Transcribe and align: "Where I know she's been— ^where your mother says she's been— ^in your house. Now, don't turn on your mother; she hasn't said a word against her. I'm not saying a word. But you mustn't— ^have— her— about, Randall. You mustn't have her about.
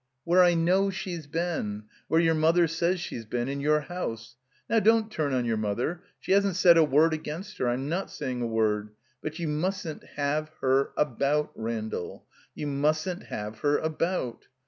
"Where 0.23 0.41
I 0.43 0.55
know 0.55 0.89
she's 0.89 1.27
been— 1.27 1.83
^where 2.11 2.23
your 2.23 2.33
mother 2.33 2.67
says 2.67 2.99
she's 2.99 3.27
been— 3.27 3.47
^in 3.47 3.61
your 3.61 3.81
house. 3.81 4.35
Now, 4.67 4.79
don't 4.79 5.11
turn 5.11 5.31
on 5.31 5.45
your 5.45 5.57
mother; 5.57 6.01
she 6.19 6.31
hasn't 6.31 6.55
said 6.55 6.75
a 6.75 6.83
word 6.83 7.13
against 7.13 7.59
her. 7.59 7.69
I'm 7.69 7.87
not 7.87 8.09
saying 8.09 8.41
a 8.41 8.47
word. 8.47 8.93
But 9.21 9.37
you 9.37 9.47
mustn't— 9.47 10.03
^have— 10.17 10.47
her— 10.61 10.89
about, 10.97 11.51
Randall. 11.53 12.25
You 12.55 12.65
mustn't 12.65 13.25
have 13.25 13.59
her 13.59 13.77
about. 13.77 14.47